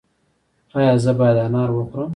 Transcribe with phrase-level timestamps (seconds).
[0.77, 2.09] ایا زه باید انار وخورم؟